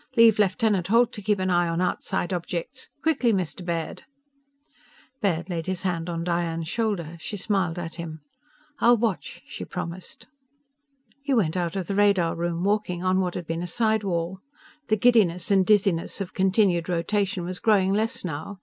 [0.17, 2.89] Leave Lieutenant Holt to keep an eye on outside objects.
[3.03, 3.63] Quickly, Mr.
[3.63, 3.99] Baird!_"
[5.21, 7.17] Baird laid his hand on Diane's shoulder.
[7.19, 8.21] She smiled at him.
[8.79, 10.25] "I'll watch!" she promised.
[11.21, 14.39] He went out of the radar room, walking on what had been a side wall.
[14.87, 18.57] The giddiness and dizziness of continued rotation was growing less, now.